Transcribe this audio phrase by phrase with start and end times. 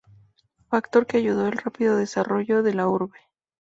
[0.71, 3.19] Factor que ayudó el rápido desarrollo de la urbe.